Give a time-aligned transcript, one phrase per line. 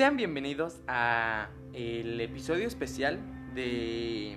[0.00, 3.20] Sean bienvenidos a el episodio especial
[3.54, 4.34] de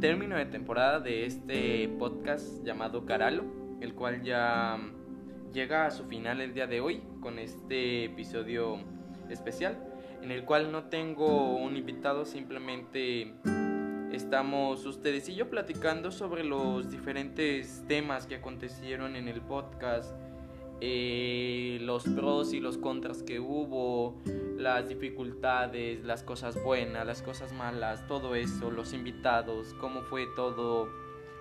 [0.00, 3.44] término de temporada de este podcast llamado Caralo,
[3.82, 4.78] el cual ya
[5.52, 8.78] llega a su final el día de hoy con este episodio
[9.28, 9.76] especial
[10.22, 13.34] en el cual no tengo un invitado, simplemente
[14.12, 20.14] estamos ustedes y yo platicando sobre los diferentes temas que acontecieron en el podcast
[20.80, 24.16] eh, los pros y los contras que hubo,
[24.56, 30.88] las dificultades, las cosas buenas, las cosas malas, todo eso, los invitados, cómo fue todo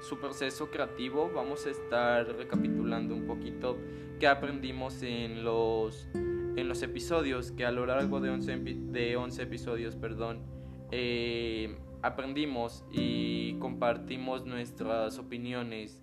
[0.02, 1.32] su proceso creativo.
[1.34, 3.78] Vamos a estar recapitulando un poquito
[4.20, 9.42] qué aprendimos en los, en los episodios, que a lo largo de 11, de 11
[9.42, 10.44] episodios, perdón,
[10.92, 16.02] eh, aprendimos y compartimos nuestras opiniones.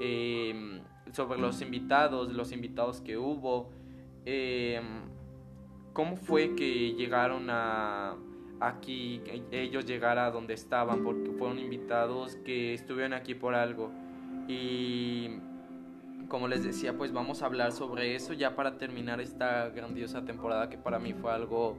[0.00, 3.70] Eh, sobre los invitados, los invitados que hubo,
[4.24, 5.02] em,
[5.92, 8.16] cómo fue que llegaron a
[8.60, 13.90] aquí, ellos llegaron a donde estaban, porque fueron invitados que estuvieron aquí por algo.
[14.48, 15.38] Y
[16.28, 20.68] como les decía, pues vamos a hablar sobre eso ya para terminar esta grandiosa temporada
[20.70, 21.76] que para mí fue algo,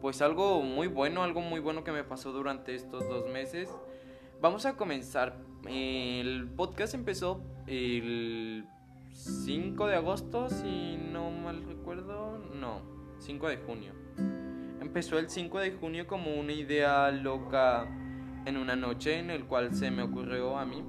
[0.00, 3.70] pues algo muy bueno, algo muy bueno que me pasó durante estos dos meses.
[4.40, 5.36] Vamos a comenzar.
[5.66, 8.64] El podcast empezó el
[9.12, 12.38] 5 de agosto, si no mal recuerdo.
[12.54, 12.82] No,
[13.18, 13.92] 5 de junio.
[14.80, 17.86] Empezó el 5 de junio como una idea loca
[18.46, 20.82] en una noche en el cual se me ocurrió a mí.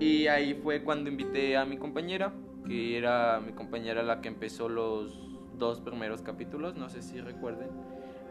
[0.00, 2.32] Y ahí fue cuando invité a mi compañera,
[2.66, 5.18] que era mi compañera la que empezó los
[5.58, 7.68] dos primeros capítulos, no sé si recuerden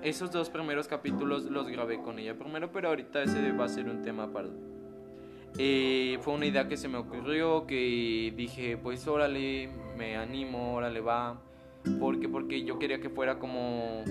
[0.03, 3.85] esos dos primeros capítulos los grabé con ella primero, pero ahorita ese va a ser
[3.85, 4.72] un tema aparte.
[5.57, 11.01] Eh, fue una idea que se me ocurrió, que dije, pues órale, me animo, órale
[11.01, 11.41] va.
[11.99, 14.03] Porque, porque yo quería que fuera como...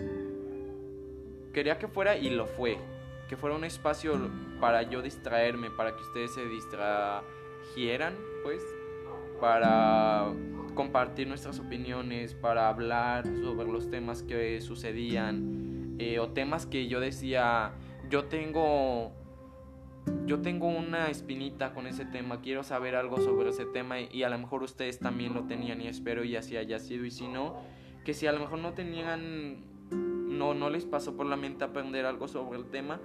[1.52, 2.78] Quería que fuera y lo fue.
[3.28, 8.62] Que fuera un espacio para yo distraerme, para que ustedes se distrajeran, pues.
[9.40, 10.32] Para
[10.74, 17.00] compartir nuestras opiniones, para hablar sobre los temas que sucedían eh, o temas que yo
[17.00, 17.72] decía,
[18.08, 19.12] yo tengo,
[20.26, 24.28] yo tengo una espinita con ese tema, quiero saber algo sobre ese tema y, a
[24.28, 27.56] lo mejor ustedes también lo tenían y espero y así haya sido y si no,
[28.04, 29.58] que si a lo mejor no tenían,
[29.90, 33.00] no, no les pasó por la mente aprender algo sobre el tema,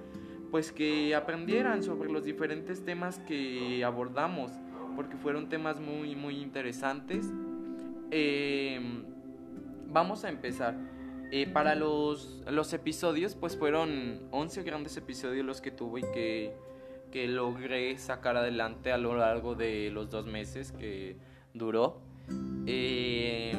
[0.52, 4.52] pues que aprendieran sobre los diferentes temas que abordamos,
[4.96, 7.32] porque fueron temas muy, muy interesantes.
[8.10, 9.04] Em,
[9.88, 10.76] vamos a empezar.
[11.30, 16.56] Eh, para los, los episodios, pues fueron 11 grandes episodios los que tuve y que,
[17.12, 21.18] que logré sacar adelante a lo largo de los dos meses que
[21.54, 22.02] duró.
[22.66, 23.54] Eh,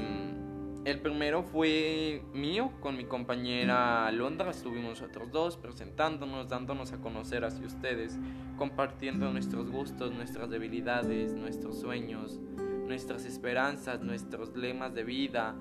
[0.84, 7.44] el primero fue mío con mi compañera Londra, estuvimos nosotros dos presentándonos, dándonos a conocer
[7.44, 8.18] hacia ustedes,
[8.56, 12.40] compartiendo nuestros gustos, nuestras debilidades, nuestros sueños,
[12.86, 15.56] nuestras esperanzas, nuestros lemas de vida.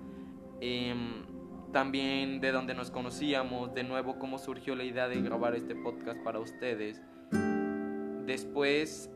[0.62, 0.96] Eh,
[1.72, 6.22] también de donde nos conocíamos, de nuevo cómo surgió la idea de grabar este podcast
[6.24, 7.02] para ustedes.
[8.28, 9.10] Después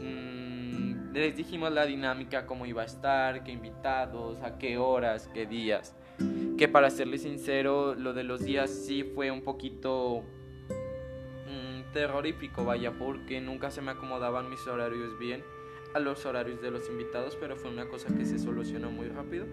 [0.00, 5.44] mm, les dijimos la dinámica, cómo iba a estar, qué invitados, a qué horas, qué
[5.44, 5.96] días.
[6.56, 10.22] Que para serles sincero, lo de los días sí fue un poquito
[11.48, 15.42] mm, terrorífico, vaya, porque nunca se me acomodaban mis horarios bien
[15.92, 19.46] a los horarios de los invitados, pero fue una cosa que se solucionó muy rápido.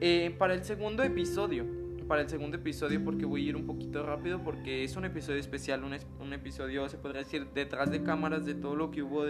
[0.00, 1.64] Eh, para el segundo episodio,
[2.08, 5.38] para el segundo episodio, porque voy a ir un poquito rápido, porque es un episodio
[5.38, 9.26] especial, un, episodio, se podría decir, detrás de cámaras de todo lo que hubo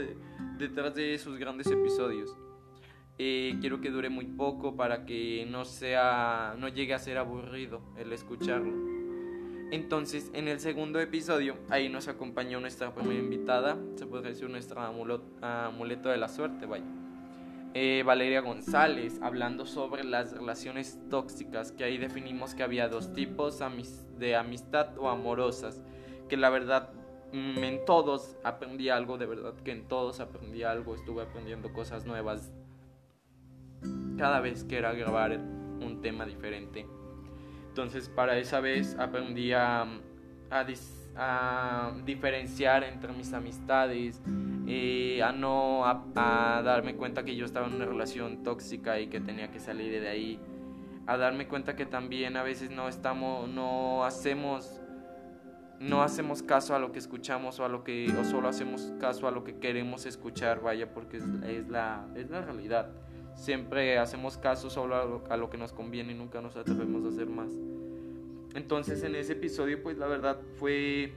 [0.56, 2.36] detrás de esos grandes episodios.
[3.18, 7.82] Eh, quiero que dure muy poco para que no sea, no llegue a ser aburrido
[7.96, 8.72] el escucharlo.
[9.72, 14.86] Entonces, en el segundo episodio, ahí nos acompañó nuestra primera invitada, se podría decir nuestra
[14.86, 16.97] amuleto de la suerte, vaya.
[17.75, 23.61] Eh, Valeria González, hablando sobre las relaciones tóxicas, que ahí definimos que había dos tipos
[24.19, 25.82] de amistad o amorosas,
[26.29, 26.91] que la verdad
[27.32, 32.06] mm, en todos aprendí algo, de verdad que en todos aprendí algo, estuve aprendiendo cosas
[32.06, 32.50] nuevas
[34.17, 36.87] cada vez que era grabar un tema diferente.
[37.69, 39.87] Entonces para esa vez aprendí a,
[40.50, 40.65] a,
[41.19, 44.23] a diferenciar entre mis amistades,
[44.69, 49.20] eh, a no a, darme cuenta que yo estaba en una relación tóxica y que
[49.20, 50.41] tenía que salir de ahí,
[51.06, 54.81] a darme cuenta que también a veces no estamos, no hacemos,
[55.81, 59.26] no hacemos caso a lo que escuchamos o a lo que, o solo hacemos caso
[59.26, 62.91] a lo que queremos escuchar, vaya, porque es, la, es la realidad.
[63.35, 67.05] Siempre hacemos caso solo a lo, a lo que nos conviene y nunca nos atrevemos
[67.05, 67.50] a hacer más.
[68.54, 71.12] Entonces en ese episodio pues la verdad fue...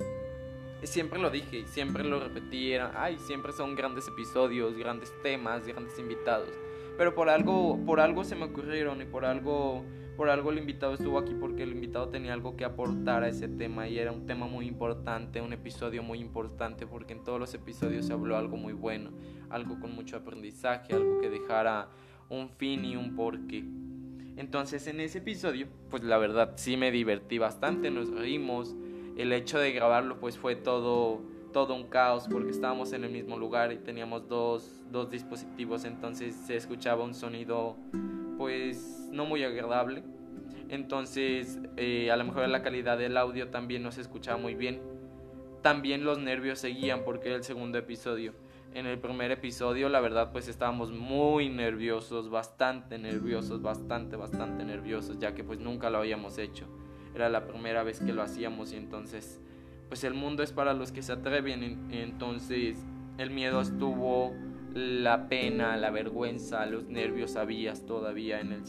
[0.84, 6.50] Siempre lo dije, siempre lo repetí, ay, siempre son grandes episodios, grandes temas, grandes invitados.
[6.98, 9.86] Pero por algo, por algo se me ocurrieron y por algo
[10.22, 13.48] por algo el invitado estuvo aquí porque el invitado tenía algo que aportar a ese
[13.48, 17.54] tema y era un tema muy importante, un episodio muy importante porque en todos los
[17.56, 19.10] episodios se habló algo muy bueno,
[19.50, 21.90] algo con mucho aprendizaje, algo que dejara
[22.30, 23.64] un fin y un porqué.
[24.38, 28.76] Entonces en ese episodio, pues la verdad sí me divertí bastante, nos reímos,
[29.18, 33.38] el hecho de grabarlo pues fue todo todo un caos porque estábamos en el mismo
[33.38, 37.76] lugar y teníamos dos, dos dispositivos, entonces se escuchaba un sonido
[38.38, 40.04] pues no muy agradable.
[40.70, 44.91] Entonces eh, a lo mejor la calidad del audio también no se escuchaba muy bien.
[45.62, 48.34] También los nervios seguían porque era el segundo episodio.
[48.74, 55.20] En el primer episodio la verdad pues estábamos muy nerviosos, bastante nerviosos, bastante, bastante nerviosos,
[55.20, 56.66] ya que pues nunca lo habíamos hecho.
[57.14, 59.42] Era la primera vez que lo hacíamos y entonces
[59.90, 61.92] pues el mundo es para los que se atreven.
[61.92, 62.78] Entonces
[63.18, 64.34] el miedo estuvo
[64.74, 68.64] la pena, la vergüenza, los nervios habías todavía en el,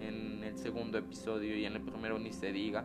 [0.00, 2.84] en el segundo episodio y en el primero ni se diga.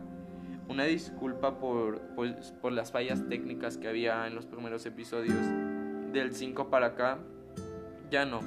[0.68, 5.38] Una disculpa por, pues, por las fallas técnicas que había en los primeros episodios.
[6.12, 7.18] Del 5 para acá,
[8.10, 8.40] ya no,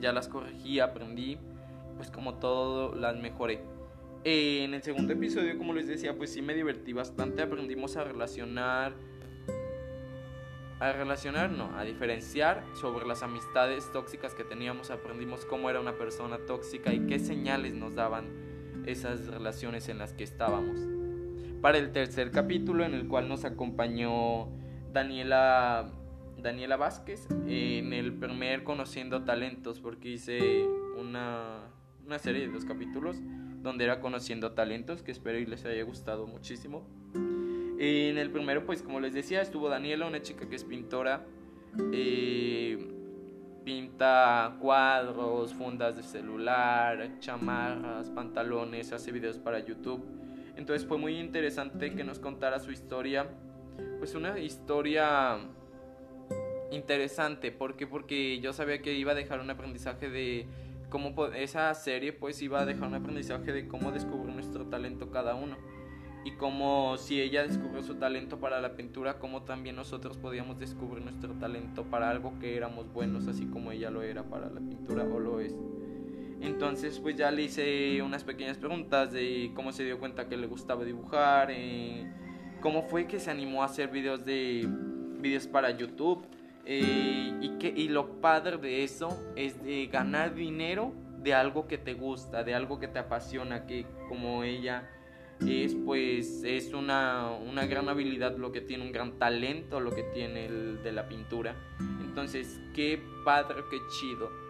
[0.00, 1.38] ya las corregí, aprendí,
[1.96, 3.60] pues como todo las mejoré.
[4.24, 8.94] En el segundo episodio, como les decía, pues sí me divertí bastante, aprendimos a relacionar
[10.78, 15.96] a relacionar, no, a diferenciar sobre las amistades tóxicas que teníamos, aprendimos cómo era una
[15.96, 18.26] persona tóxica y qué señales nos daban
[18.84, 20.95] esas relaciones en las que estábamos.
[21.60, 24.48] Para el tercer capítulo en el cual nos acompañó
[24.92, 25.90] Daniela
[26.38, 30.66] Daniela Vázquez en el primer Conociendo Talentos porque hice
[30.98, 31.62] una,
[32.04, 33.16] una serie de dos capítulos
[33.62, 36.86] donde era Conociendo Talentos que espero y les haya gustado muchísimo.
[37.78, 41.26] En el primero, pues como les decía, estuvo Daniela, una chica que es pintora.
[41.92, 42.92] Eh,
[43.64, 50.02] pinta cuadros, fundas de celular, chamarras, pantalones, hace videos para YouTube.
[50.56, 53.28] Entonces fue muy interesante que nos contara su historia.
[53.98, 55.38] Pues una historia
[56.70, 57.52] interesante.
[57.52, 57.86] ¿Por qué?
[57.86, 60.46] Porque yo sabía que iba a dejar un aprendizaje de
[60.88, 65.34] cómo esa serie pues iba a dejar un aprendizaje de cómo descubrir nuestro talento cada
[65.34, 65.56] uno
[66.26, 71.04] y como si ella descubrió su talento para la pintura, como también nosotros podíamos descubrir
[71.04, 75.04] nuestro talento para algo que éramos buenos, así como ella lo era para la pintura
[75.04, 75.54] o lo es.
[76.40, 80.46] Entonces pues ya le hice unas pequeñas preguntas de cómo se dio cuenta que le
[80.46, 82.10] gustaba dibujar, eh,
[82.60, 84.68] cómo fue que se animó a hacer videos de
[85.18, 86.24] videos para YouTube
[86.64, 90.92] eh, y que y lo padre de eso es de ganar dinero
[91.22, 94.90] de algo que te gusta, de algo que te apasiona, que como ella
[95.40, 100.02] es pues es una, una, gran habilidad lo que tiene, un gran talento lo que
[100.02, 101.54] tiene el de la pintura.
[102.00, 104.45] Entonces, qué padre, qué chido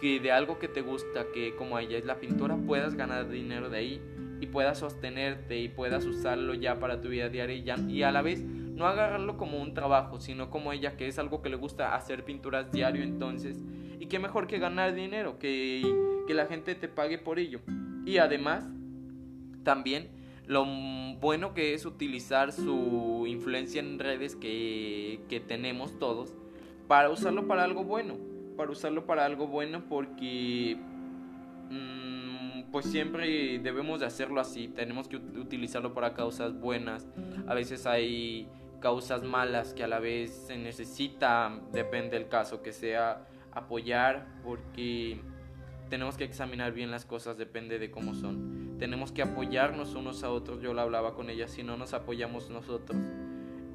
[0.00, 3.70] que de algo que te gusta, que como ella es la pintura, puedas ganar dinero
[3.70, 4.02] de ahí
[4.40, 8.12] y puedas sostenerte y puedas usarlo ya para tu vida diaria y, ya, y a
[8.12, 11.56] la vez no agarrarlo como un trabajo, sino como ella que es algo que le
[11.56, 13.62] gusta hacer pinturas diario entonces.
[13.98, 15.82] Y qué mejor que ganar dinero, que,
[16.26, 17.60] que la gente te pague por ello.
[18.04, 18.68] Y además,
[19.62, 20.10] también
[20.46, 20.66] lo
[21.18, 26.34] bueno que es utilizar su influencia en redes que, que tenemos todos
[26.86, 28.16] para usarlo para algo bueno,
[28.56, 30.76] para usarlo para algo bueno porque
[31.70, 37.06] mm, pues siempre debemos de hacerlo así, tenemos que utilizarlo para causas buenas,
[37.46, 38.48] a veces hay
[38.80, 45.20] causas malas que a la vez se necesita, depende del caso, que sea apoyar porque
[45.88, 48.76] tenemos que examinar bien las cosas, depende de cómo son.
[48.78, 52.50] Tenemos que apoyarnos unos a otros, yo lo hablaba con ella, si no nos apoyamos
[52.50, 52.98] nosotros,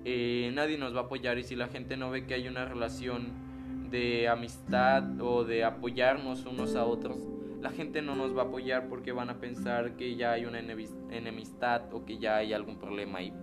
[0.06, 2.66] eh, nadie nos va a apoyar y si la gente no ve que hay una
[2.66, 3.51] relación
[3.92, 7.28] de amistad o de apoyarnos unos a otros,
[7.62, 10.60] la gente no nos va a apoyar porque van a pensar que ya hay una
[10.60, 13.34] enemistad o que ya hay algún problema ahí.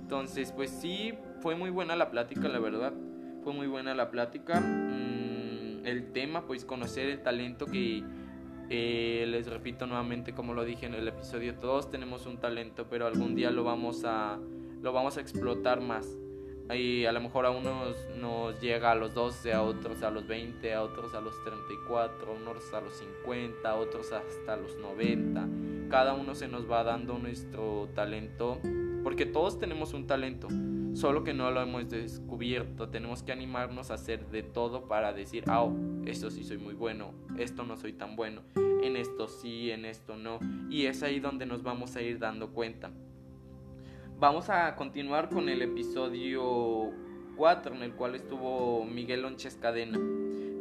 [0.00, 2.92] Entonces, pues sí, fue muy buena la plática, la verdad.
[3.42, 4.60] Fue muy buena la plática.
[4.60, 8.04] Mm, el tema, pues conocer el talento que
[8.68, 13.06] eh, les repito nuevamente, como lo dije en el episodio, todos tenemos un talento, pero
[13.06, 14.38] algún día lo vamos a,
[14.80, 16.06] lo vamos a explotar más.
[16.74, 20.26] Y a lo mejor a unos nos llega a los 12, a otros a los
[20.26, 24.76] 20, a otros a los 34, a unos a los 50, a otros hasta los
[24.76, 25.48] 90.
[25.88, 28.60] Cada uno se nos va dando nuestro talento
[29.06, 30.48] porque todos tenemos un talento,
[30.94, 32.88] solo que no lo hemos descubierto.
[32.88, 35.72] Tenemos que animarnos a hacer de todo para decir, ah, oh,
[36.04, 40.16] esto sí soy muy bueno, esto no soy tan bueno, en esto sí, en esto
[40.16, 40.40] no.
[40.70, 42.90] Y es ahí donde nos vamos a ir dando cuenta.
[44.18, 46.90] Vamos a continuar con el episodio
[47.36, 50.00] 4 en el cual estuvo Miguel Lonches Cadena,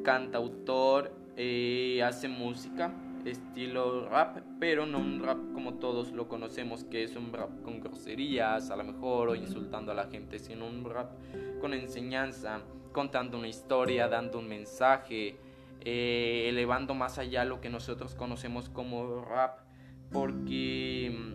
[0.04, 2.94] cantautor, eh, hace música
[3.24, 7.80] estilo rap, pero no un rap como todos lo conocemos, que es un rap con
[7.80, 11.14] groserías a lo mejor o insultando a la gente, sino un rap
[11.62, 12.60] con enseñanza,
[12.92, 15.38] contando una historia, dando un mensaje,
[15.80, 19.60] eh, elevando más allá lo que nosotros conocemos como rap,
[20.12, 21.34] porque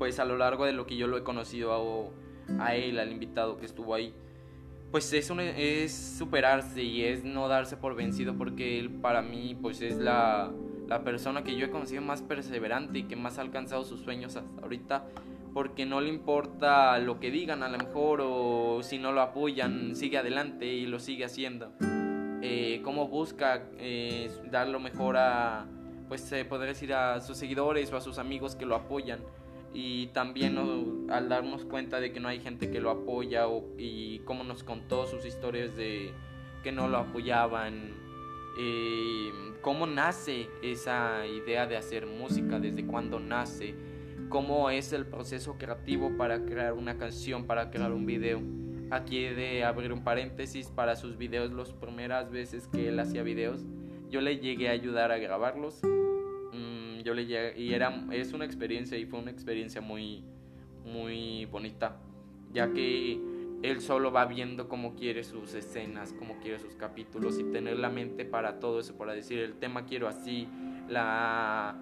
[0.00, 3.12] pues a lo largo de lo que yo lo he conocido a, a él, al
[3.12, 4.14] invitado que estuvo ahí,
[4.90, 9.82] pues es, es superarse y es no darse por vencido porque él para mí pues
[9.82, 10.50] es la,
[10.88, 14.36] la persona que yo he conocido más perseverante y que más ha alcanzado sus sueños
[14.36, 15.04] hasta ahorita
[15.52, 19.94] porque no le importa lo que digan a lo mejor o si no lo apoyan
[19.94, 21.74] sigue adelante y lo sigue haciendo.
[22.40, 25.66] Eh, cómo busca eh, dar lo mejor a
[26.08, 29.20] pues se podría decir a sus seguidores o a sus amigos que lo apoyan
[29.72, 30.58] y también
[31.10, 33.44] al darnos cuenta de que no hay gente que lo apoya
[33.78, 36.12] y cómo nos contó sus historias de
[36.62, 37.94] que no lo apoyaban,
[38.58, 39.30] eh,
[39.62, 43.74] cómo nace esa idea de hacer música, desde cuándo nace,
[44.28, 48.42] cómo es el proceso creativo para crear una canción, para crear un video.
[48.90, 53.22] Aquí he de abrir un paréntesis para sus videos, las primeras veces que él hacía
[53.22, 53.64] videos,
[54.10, 55.80] yo le llegué a ayudar a grabarlos
[57.02, 60.22] yo le llegué, y era, es una experiencia y fue una experiencia muy,
[60.84, 61.96] muy bonita,
[62.52, 63.20] ya que
[63.62, 67.90] él solo va viendo cómo quiere sus escenas, cómo quiere sus capítulos y tener la
[67.90, 70.48] mente para todo eso, para decir el tema quiero así,
[70.88, 71.76] la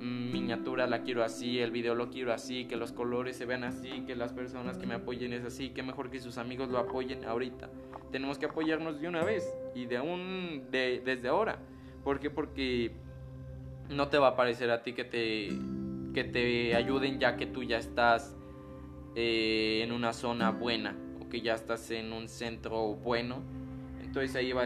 [0.00, 4.02] miniatura la quiero así, el video lo quiero así, que los colores se vean así,
[4.06, 7.24] que las personas que me apoyen es así, que mejor que sus amigos lo apoyen
[7.24, 7.68] ahorita.
[8.12, 11.58] Tenemos que apoyarnos de una vez y de un de, desde ahora.
[12.04, 12.30] ¿Por qué?
[12.30, 12.92] Porque
[13.90, 15.48] no te va a parecer a ti que te,
[16.14, 18.36] que te ayuden ya que tú ya estás
[19.14, 23.42] eh, en una zona buena o que ya estás en un centro bueno.
[24.02, 24.64] Entonces ahí va,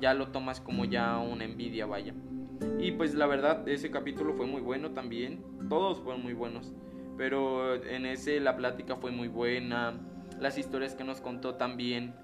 [0.00, 2.14] ya lo tomas como ya una envidia, vaya.
[2.78, 5.42] Y pues la verdad, ese capítulo fue muy bueno también.
[5.68, 6.72] Todos fueron muy buenos.
[7.16, 9.94] Pero en ese la plática fue muy buena.
[10.38, 12.14] Las historias que nos contó también.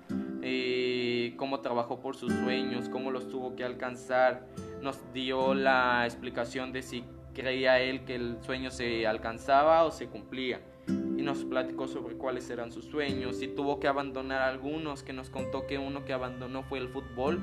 [0.43, 4.47] Eh, cómo trabajó por sus sueños, cómo los tuvo que alcanzar
[4.85, 10.07] nos dio la explicación de si creía él que el sueño se alcanzaba o se
[10.07, 10.61] cumplía.
[10.87, 15.31] Y nos platicó sobre cuáles eran sus sueños y tuvo que abandonar algunos que nos
[15.31, 17.43] contó que uno que abandonó fue el fútbol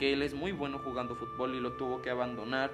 [0.00, 2.70] que él es muy bueno jugando fútbol y lo tuvo que abandonar.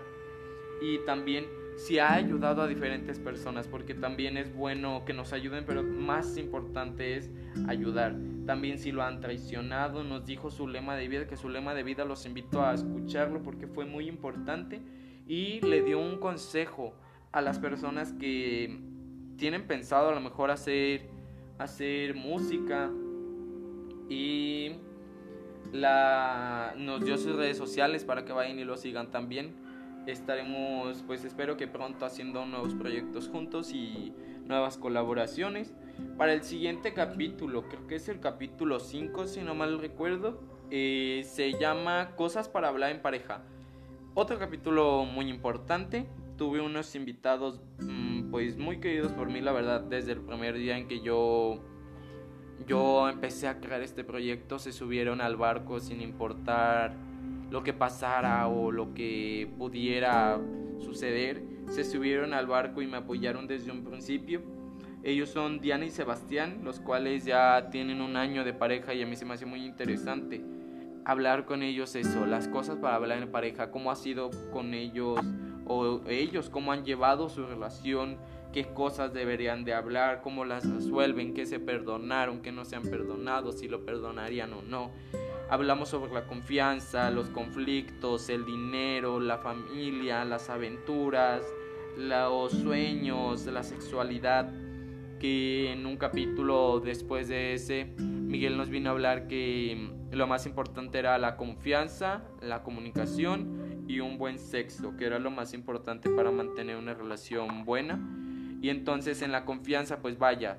[0.80, 5.64] Y también si ha ayudado a diferentes personas porque también es bueno que nos ayuden
[5.66, 7.30] pero más importante es
[7.68, 8.16] ayudar
[8.46, 11.82] también si lo han traicionado, nos dijo su lema de vida, que su lema de
[11.82, 14.80] vida los invito a escucharlo porque fue muy importante
[15.26, 16.94] y le dio un consejo
[17.32, 18.80] a las personas que
[19.36, 21.10] tienen pensado a lo mejor hacer,
[21.58, 22.90] hacer música
[24.08, 24.76] y
[25.72, 29.65] la, nos dio sus redes sociales para que vayan y lo sigan también.
[30.06, 35.74] Estaremos, pues espero que pronto haciendo nuevos proyectos juntos y nuevas colaboraciones.
[36.16, 41.22] Para el siguiente capítulo, creo que es el capítulo 5 si no mal recuerdo, eh,
[41.24, 43.42] se llama Cosas para hablar en pareja.
[44.14, 49.80] Otro capítulo muy importante, tuve unos invitados mm, pues muy queridos por mí la verdad
[49.80, 51.60] desde el primer día en que yo
[52.66, 56.94] yo empecé a crear este proyecto se subieron al barco sin importar
[57.50, 60.40] lo que pasara o lo que pudiera
[60.78, 64.42] suceder se subieron al barco y me apoyaron desde un principio
[65.06, 69.06] ellos son Diana y Sebastián, los cuales ya tienen un año de pareja y a
[69.06, 70.42] mí se me hace muy interesante
[71.04, 75.20] hablar con ellos eso, las cosas para hablar en pareja, cómo ha sido con ellos
[75.64, 78.18] o ellos, cómo han llevado su relación,
[78.52, 82.82] qué cosas deberían de hablar, cómo las resuelven, qué se perdonaron, qué no se han
[82.82, 84.90] perdonado, si lo perdonarían o no.
[85.48, 91.42] Hablamos sobre la confianza, los conflictos, el dinero, la familia, las aventuras,
[91.96, 94.52] los sueños, la sexualidad
[95.20, 100.46] que en un capítulo después de ese, Miguel nos vino a hablar que lo más
[100.46, 106.10] importante era la confianza, la comunicación y un buen sexo, que era lo más importante
[106.10, 108.00] para mantener una relación buena.
[108.60, 110.58] Y entonces en la confianza, pues vaya,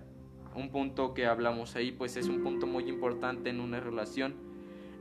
[0.55, 4.46] un punto que hablamos ahí, pues es un punto muy importante en una relación.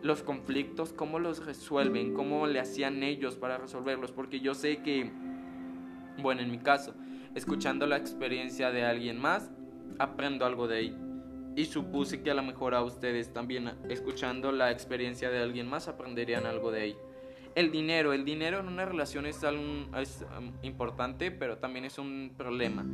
[0.03, 5.11] Los conflictos, cómo los resuelven, cómo le hacían ellos para resolverlos, porque yo sé que,
[6.19, 6.95] bueno, en mi caso,
[7.35, 9.51] escuchando la experiencia de alguien más,
[9.99, 10.97] aprendo algo de ahí.
[11.57, 15.89] Y supuse que a lo mejor a ustedes también, escuchando la experiencia de alguien más,
[15.89, 16.97] aprenderían algo de ahí.
[17.55, 19.63] El dinero, el dinero en una relación es, algo,
[19.99, 22.85] es um, importante, pero también es un problema.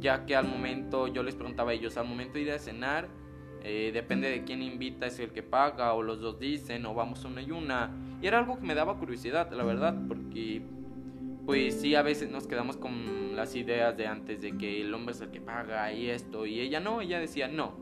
[0.00, 3.08] ya que al momento yo les preguntaba a ellos, al momento de ir a cenar,
[3.64, 7.24] eh, depende de quién invita, es el que paga, o los dos dicen, o vamos
[7.24, 7.90] una y una.
[8.20, 10.62] Y era algo que me daba curiosidad, la verdad, porque
[11.46, 15.12] pues sí, a veces nos quedamos con las ideas de antes de que el hombre
[15.12, 17.74] es el que paga y esto, y ella no, ella decía no.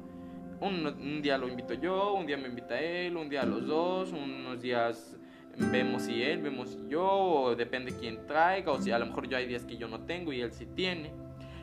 [0.60, 4.60] Un, día lo invito yo, un día me invita él, un día los dos, unos
[4.60, 5.16] días
[5.56, 9.26] vemos si él, vemos si yo, o depende quién traiga, o si a lo mejor
[9.26, 11.12] yo hay días que yo no tengo y él sí tiene.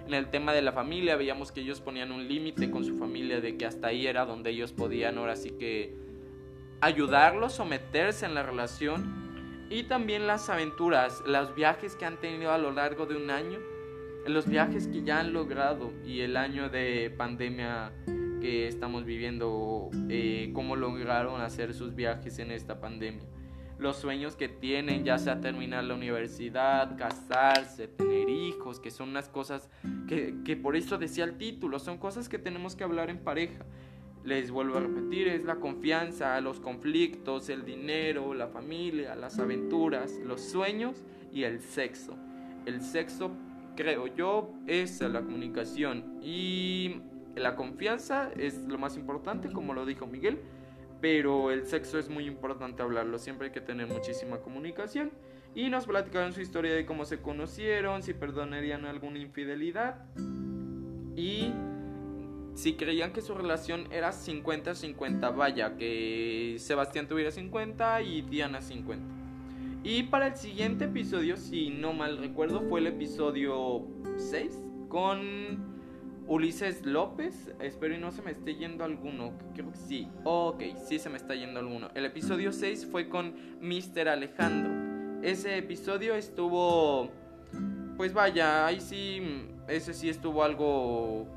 [0.07, 3.41] En el tema de la familia veíamos que ellos ponían un límite con su familia
[3.41, 5.93] de que hasta ahí era donde ellos podían ahora sí que
[6.79, 9.67] ayudarlos, someterse en la relación.
[9.69, 13.59] Y también las aventuras, los viajes que han tenido a lo largo de un año,
[14.25, 17.91] los viajes que ya han logrado y el año de pandemia
[18.39, 23.27] que estamos viviendo, eh, cómo lograron hacer sus viajes en esta pandemia
[23.79, 29.29] los sueños que tienen, ya sea terminar la universidad, casarse, tener hijos, que son unas
[29.29, 29.69] cosas
[30.07, 33.65] que, que por eso decía el título, son cosas que tenemos que hablar en pareja.
[34.23, 40.11] Les vuelvo a repetir, es la confianza, los conflictos, el dinero, la familia, las aventuras,
[40.25, 42.17] los sueños y el sexo.
[42.65, 43.31] El sexo,
[43.75, 46.97] creo yo, es la comunicación y
[47.35, 50.41] la confianza es lo más importante, como lo dijo Miguel
[51.01, 55.11] pero el sexo es muy importante hablarlo, siempre hay que tener muchísima comunicación.
[55.55, 60.05] Y nos platicaron su historia de cómo se conocieron, si perdonarían alguna infidelidad
[61.15, 61.51] y
[62.53, 69.05] si creían que su relación era 50-50, vaya, que Sebastián tuviera 50 y Diana 50.
[69.83, 73.87] Y para el siguiente episodio, si no mal recuerdo, fue el episodio
[74.17, 75.76] 6 con
[76.27, 79.31] Ulises López, espero y no se me esté yendo alguno.
[79.53, 80.09] Creo que sí.
[80.25, 81.89] Ok, sí se me está yendo alguno.
[81.95, 84.09] El episodio 6 fue con Mr.
[84.09, 85.21] Alejandro.
[85.23, 87.09] Ese episodio estuvo.
[87.95, 89.47] Pues vaya, ahí sí.
[89.69, 91.27] Ese sí estuvo algo.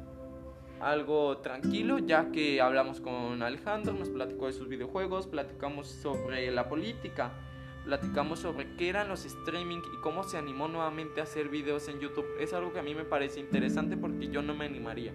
[0.80, 6.70] Algo tranquilo, ya que hablamos con Alejandro, nos platicó de sus videojuegos, platicamos sobre la
[6.70, 7.32] política
[7.84, 12.00] platicamos sobre qué eran los streaming y cómo se animó nuevamente a hacer videos en
[12.00, 12.26] YouTube.
[12.38, 15.12] Es algo que a mí me parece interesante porque yo no me animaría.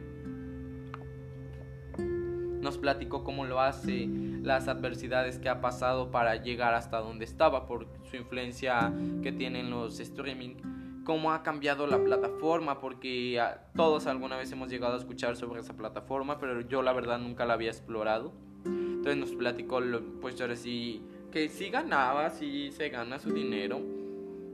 [2.61, 4.07] Nos platicó cómo lo hace,
[4.41, 9.69] las adversidades que ha pasado para llegar hasta donde estaba por su influencia que tienen
[9.69, 10.55] los streaming,
[11.03, 13.39] cómo ha cambiado la plataforma, porque
[13.75, 17.45] todos alguna vez hemos llegado a escuchar sobre esa plataforma, pero yo la verdad nunca
[17.45, 18.33] la había explorado.
[18.65, 19.79] Entonces nos platicó,
[20.19, 21.03] pues ahora sí,
[21.35, 23.81] que sí ganaba, sí se gana su dinero,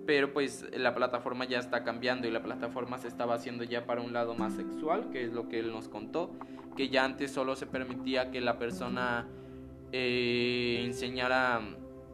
[0.08, 4.02] pero pues la plataforma ya está cambiando y la plataforma se estaba haciendo ya para
[4.02, 6.32] un lado más sexual, que es lo que él nos contó,
[6.76, 9.28] que ya antes solo se permitía que la persona
[9.92, 11.62] eh, enseñara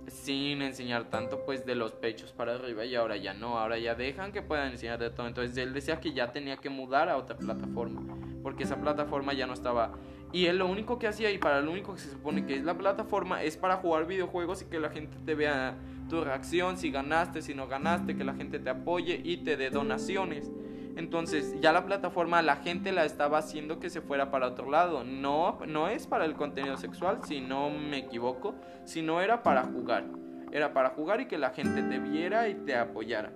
[0.08, 3.96] sin enseñar tanto pues de los pechos para arriba y ahora ya no, ahora ya
[3.96, 5.30] dejan que puedan enseñar de todo.
[5.30, 9.48] Entonces él decía que ya tenía que mudar a otra plataforma, porque esa plataforma ya
[9.48, 9.94] no estaba
[10.32, 12.63] y él lo único que hacía y para lo único que se supone que es
[12.63, 15.76] la plataforma es para jugar videojuegos y que la gente te vea
[16.10, 19.70] tu reacción, si ganaste, si no ganaste, que la gente te apoye y te dé
[19.70, 20.52] donaciones.
[20.96, 25.04] Entonces ya la plataforma la gente la estaba haciendo que se fuera para otro lado.
[25.04, 30.06] No, no es para el contenido sexual, si no me equivoco, sino era para jugar.
[30.52, 33.32] Era para jugar y que la gente te viera y te apoyara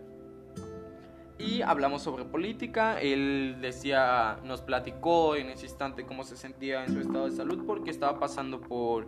[1.41, 2.99] y hablamos sobre política.
[3.01, 7.65] Él decía, nos platicó en ese instante cómo se sentía en su estado de salud
[7.65, 9.05] porque estaba pasando por,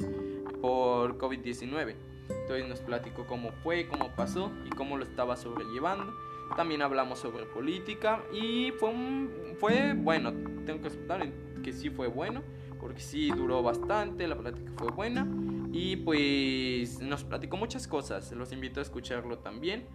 [0.61, 1.95] por COVID-19.
[2.29, 6.13] Entonces nos platicó cómo fue, cómo pasó y cómo lo estaba sobrellevando.
[6.55, 10.33] También hablamos sobre política y fue, un, fue bueno,
[10.65, 11.31] tengo que aceptar
[11.63, 12.43] que sí fue bueno,
[12.79, 15.27] porque sí duró bastante, la plática fue buena
[15.71, 19.87] y pues nos platicó muchas cosas, los invito a escucharlo también.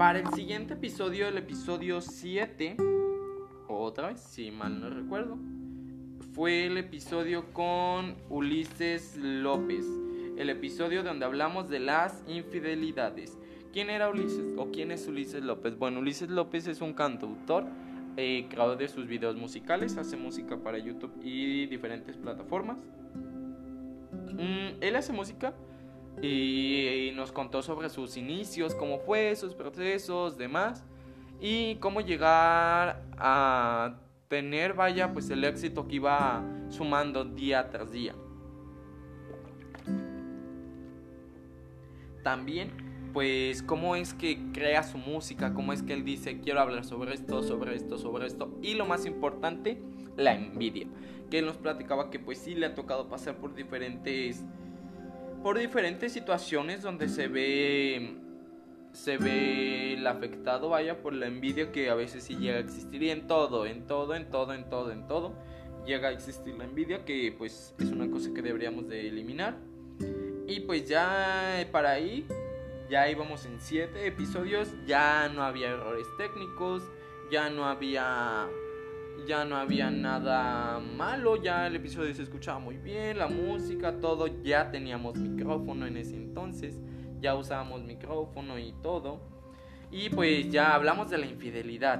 [0.00, 2.74] Para el siguiente episodio, el episodio 7,
[3.68, 5.36] otra vez, si mal no recuerdo,
[6.32, 9.84] fue el episodio con Ulises López.
[10.38, 13.36] El episodio donde hablamos de las infidelidades.
[13.74, 15.78] ¿Quién era Ulises o quién es Ulises López?
[15.78, 17.66] Bueno, Ulises López es un cantautor,
[18.16, 22.78] eh, creador de sus videos musicales, hace música para YouTube y diferentes plataformas.
[24.32, 25.52] Mm, él hace música
[26.22, 30.84] y, nos contó sobre sus inicios, cómo fue, sus procesos, demás,
[31.40, 33.96] y cómo llegar a
[34.28, 38.14] tener, vaya, pues el éxito que iba sumando día tras día.
[42.22, 42.70] También,
[43.12, 47.14] pues, cómo es que crea su música, cómo es que él dice, quiero hablar sobre
[47.14, 49.80] esto, sobre esto, sobre esto, y lo más importante,
[50.16, 50.86] la envidia,
[51.30, 54.44] que él nos platicaba que pues sí le ha tocado pasar por diferentes
[55.42, 58.16] por diferentes situaciones donde se ve
[58.92, 63.02] se ve el afectado, vaya, por la envidia que a veces sí llega a existir
[63.02, 65.32] y en todo, en todo, en todo, en todo, en todo,
[65.86, 69.56] llega a existir la envidia que pues es una cosa que deberíamos de eliminar.
[70.48, 72.26] Y pues ya para ahí,
[72.90, 76.82] ya íbamos en siete episodios, ya no había errores técnicos,
[77.30, 78.48] ya no había
[79.26, 84.26] ya no había nada malo, ya el episodio se escuchaba muy bien, la música, todo,
[84.42, 86.80] ya teníamos micrófono en ese entonces,
[87.20, 89.20] ya usábamos micrófono y todo.
[89.90, 91.98] Y pues ya hablamos de la infidelidad.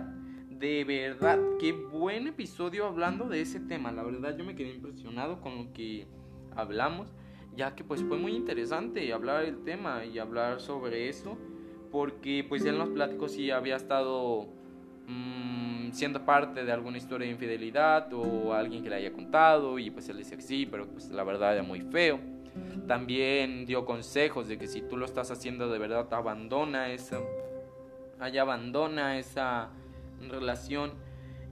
[0.48, 3.90] De verdad, qué buen episodio hablando de ese tema.
[3.90, 6.06] La verdad yo me quedé impresionado con lo que
[6.54, 7.08] hablamos,
[7.56, 11.36] ya que pues fue muy interesante hablar el tema y hablar sobre eso,
[11.90, 14.59] porque pues en los pláticos sí había estado...
[15.10, 19.90] Mmm, siendo parte de alguna historia de infidelidad o alguien que le haya contado y
[19.90, 22.20] pues él dice que sí, pero pues la verdad era muy feo.
[22.86, 27.18] También dio consejos de que si tú lo estás haciendo de verdad, abandona esa,
[28.20, 29.70] allá abandona esa
[30.28, 30.92] relación.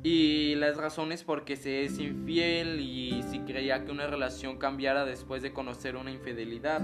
[0.04, 5.42] Y las razones porque se es infiel y si creía que una relación cambiara después
[5.42, 6.80] de conocer una infidelidad.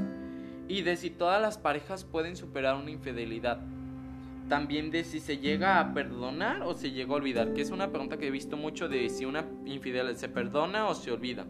[0.67, 3.61] Y de si todas las parejas pueden superar una infidelidad
[4.49, 7.91] también de si se llega a perdonar o se llega a olvidar, que es una
[7.91, 11.47] pregunta que he visto mucho de si una infidelidad se perdona o se olvida.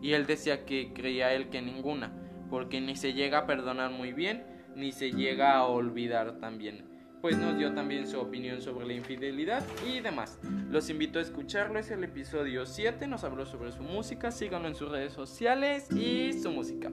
[0.00, 2.12] Y él decía que creía él que ninguna,
[2.48, 6.86] porque ni se llega a perdonar muy bien, ni se llega a olvidar también.
[7.20, 10.38] Pues nos dio también su opinión sobre la infidelidad y demás.
[10.70, 14.76] Los invito a escucharlo, es el episodio 7, nos habló sobre su música, síganlo en
[14.76, 16.92] sus redes sociales y su música.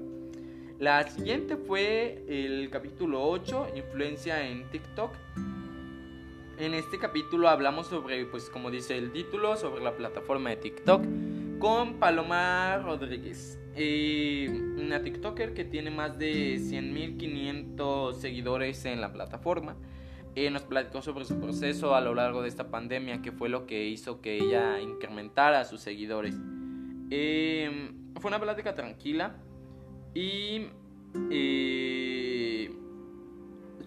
[0.79, 5.13] La siguiente fue el capítulo 8, influencia en TikTok.
[6.59, 11.05] En este capítulo hablamos sobre, pues como dice el título, sobre la plataforma de TikTok
[11.59, 13.57] con Paloma Rodríguez.
[13.77, 19.77] Eh, una TikToker que tiene más de 100.500 seguidores en la plataforma.
[20.35, 23.65] Eh, nos platicó sobre su proceso a lo largo de esta pandemia, que fue lo
[23.65, 26.35] que hizo que ella incrementara sus seguidores.
[27.11, 29.37] Eh, fue una plática tranquila
[30.15, 30.69] y
[31.29, 32.71] eh,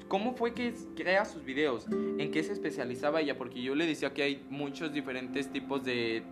[0.07, 4.12] cómo fue que crea sus videos, en qué se especializaba ella, porque yo le decía
[4.14, 6.23] que hay muchos diferentes tipos de,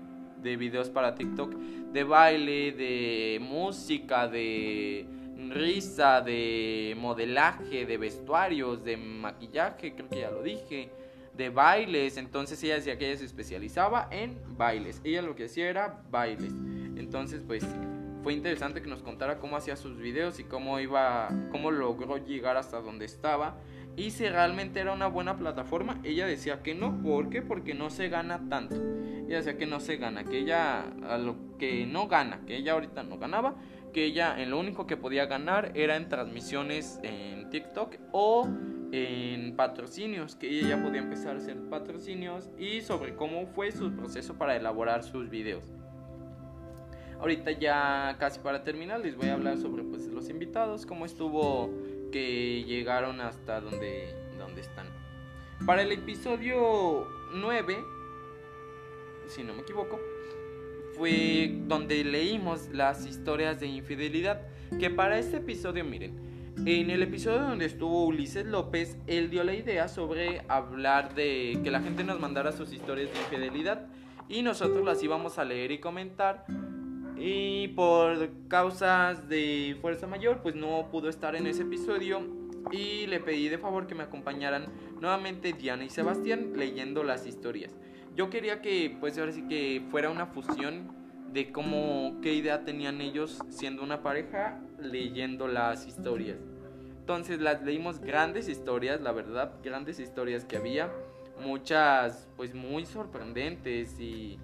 [0.42, 5.06] de videos para TikTok, de baile, de música, de
[5.48, 10.90] risa, de modelaje, de vestuarios, de maquillaje, creo que ya lo dije,
[11.34, 12.16] de bailes.
[12.16, 15.00] Entonces ella decía que ella se especializaba en bailes.
[15.04, 16.52] Ella lo que hacía era bailes.
[16.96, 17.64] Entonces, pues
[18.26, 22.56] fue interesante que nos contara cómo hacía sus videos y cómo iba, cómo logró llegar
[22.56, 23.60] hasta donde estaba
[23.96, 26.00] y si realmente era una buena plataforma.
[26.02, 27.40] Ella decía que no, ¿por qué?
[27.40, 28.74] Porque no se gana tanto.
[28.74, 32.72] Ella decía que no se gana, que ella a lo que no gana, que ella
[32.72, 33.54] ahorita no ganaba,
[33.92, 38.48] que ella en lo único que podía ganar era en transmisiones en TikTok o
[38.90, 43.94] en patrocinios, que ella ya podía empezar a hacer patrocinios y sobre cómo fue su
[43.94, 45.76] proceso para elaborar sus videos.
[47.20, 51.70] Ahorita ya casi para terminar les voy a hablar sobre pues, los invitados, cómo estuvo
[52.12, 54.86] que llegaron hasta donde, donde están.
[55.64, 57.76] Para el episodio 9,
[59.28, 59.98] si no me equivoco,
[60.96, 64.42] fue donde leímos las historias de infidelidad.
[64.78, 66.18] Que para este episodio, miren,
[66.64, 71.70] en el episodio donde estuvo Ulises López, él dio la idea sobre hablar de que
[71.70, 73.86] la gente nos mandara sus historias de infidelidad
[74.28, 76.46] y nosotros las íbamos a leer y comentar
[77.18, 82.20] y por causas de fuerza mayor, pues no pudo estar en ese episodio.
[82.72, 84.66] Y le pedí de favor que me acompañaran
[85.00, 87.76] nuevamente Diana y Sebastián leyendo las historias.
[88.16, 90.90] Yo quería que, pues ahora sí que fuera una fusión
[91.32, 96.38] de cómo, qué idea tenían ellos siendo una pareja leyendo las historias.
[96.98, 100.90] Entonces las leímos grandes historias, la verdad, grandes historias que había.
[101.40, 104.38] Muchas, pues muy sorprendentes y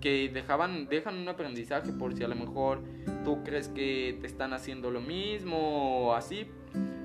[0.00, 2.82] que dejaban, dejan un aprendizaje por si a lo mejor
[3.24, 6.46] tú crees que te están haciendo lo mismo o así,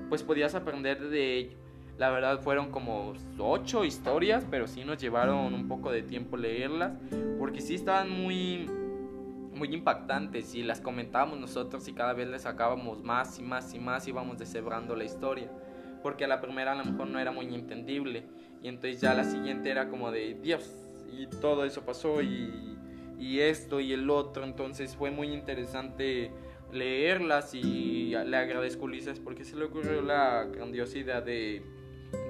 [0.08, 1.56] pues podías aprender de ello.
[1.98, 6.92] La verdad fueron como ocho historias, pero sí nos llevaron un poco de tiempo leerlas,
[7.38, 8.68] porque sí estaban muy,
[9.54, 13.78] muy impactantes y las comentábamos nosotros y cada vez les sacábamos más y más y
[13.78, 15.48] más y íbamos deshebrando la historia,
[16.02, 18.24] porque la primera a lo mejor no era muy entendible
[18.60, 20.68] y entonces ya la siguiente era como de Dios
[21.12, 22.73] y todo eso pasó y
[23.18, 24.44] y esto y el otro.
[24.44, 26.30] Entonces fue muy interesante
[26.72, 31.62] leerlas y le agradezco Ulises porque se le ocurrió la grandiosa idea de,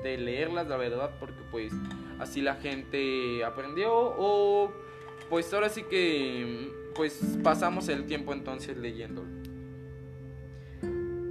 [0.03, 1.73] de leerlas, la verdad, porque pues
[2.18, 4.73] así la gente aprendió o
[5.31, 9.44] pues ahora sí que pues pasamos el tiempo entonces leyéndolo.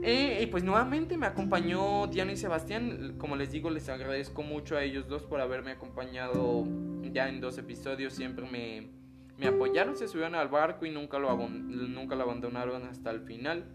[0.06, 3.16] Eh, y pues nuevamente me acompañó Diana y Sebastián.
[3.18, 6.66] Como les digo, les agradezco mucho a ellos dos por haberme acompañado
[7.04, 8.14] ya en dos episodios.
[8.14, 8.90] Siempre me,
[9.38, 13.66] me apoyaron, se subieron al barco y nunca lo, nunca lo abandonaron hasta el final.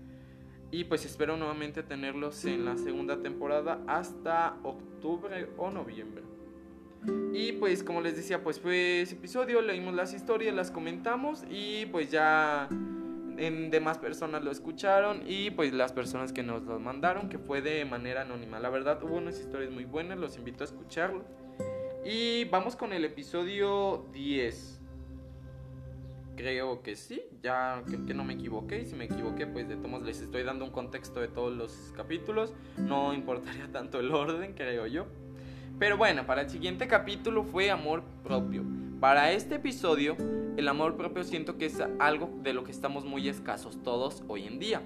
[0.71, 6.23] Y pues espero nuevamente tenerlos en la segunda temporada hasta octubre o noviembre.
[7.33, 11.87] Y pues como les decía, pues fue ese episodio, leímos las historias, las comentamos y
[11.87, 12.69] pues ya
[13.39, 17.63] en demás personas lo escucharon y pues las personas que nos lo mandaron, que fue
[17.63, 18.59] de manera anónima.
[18.59, 21.25] La verdad hubo unas historias muy buenas, los invito a escucharlo.
[22.05, 24.78] Y vamos con el episodio 10.
[26.39, 28.83] Creo que sí, ya que, no me equivoqué.
[28.83, 31.93] Y si me equivoqué, pues de todos les estoy dando un contexto de todos los
[31.97, 32.55] capítulos.
[32.77, 35.07] No importaría tanto el orden, creo yo.
[35.81, 38.63] Pero bueno, para el siguiente capítulo fue amor propio.
[39.01, 40.17] Para este episodio,
[40.57, 44.47] el amor propio siento que es algo de lo que estamos muy escasos todos hoy
[44.47, 44.81] en día.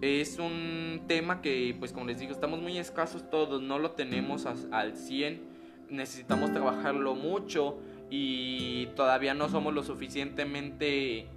[0.00, 4.44] Es un tema que, pues como les digo, estamos muy escasos todos, no lo tenemos
[4.44, 5.40] al 100,
[5.88, 7.78] necesitamos trabajarlo mucho
[8.10, 11.28] y todavía no somos lo suficientemente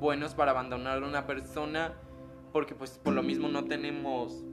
[0.00, 1.94] buenos para abandonar a una persona
[2.52, 4.44] porque pues por lo mismo no tenemos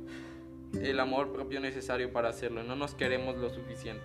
[0.81, 4.03] el amor propio necesario para hacerlo, no nos queremos lo suficiente.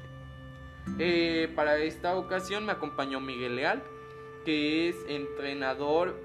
[0.99, 3.83] Eh, para esta ocasión me acompañó Miguel Leal,
[4.45, 6.21] que es entrenador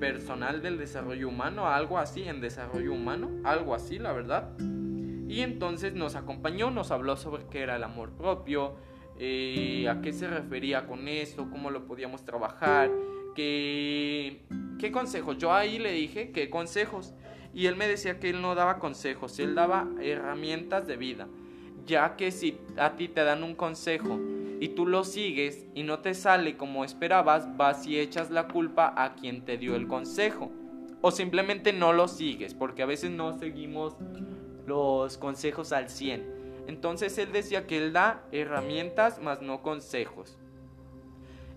[0.00, 4.50] personal del desarrollo humano, algo así, en desarrollo humano, algo así, la verdad.
[5.28, 8.76] Y entonces nos acompañó, nos habló sobre qué era el amor propio,
[9.18, 12.90] eh, a qué se refería con eso, cómo lo podíamos trabajar,
[13.34, 14.42] qué,
[14.78, 15.38] qué consejos.
[15.38, 17.14] Yo ahí le dije qué consejos.
[17.54, 21.28] Y él me decía que él no daba consejos, él daba herramientas de vida
[21.86, 24.18] ya que si a ti te dan un consejo
[24.60, 28.92] y tú lo sigues y no te sale como esperabas, vas y echas la culpa
[28.96, 30.52] a quien te dio el consejo.
[31.00, 33.96] O simplemente no lo sigues, porque a veces no seguimos
[34.66, 36.41] los consejos al 100.
[36.66, 40.38] Entonces él decía que él da herramientas más no consejos.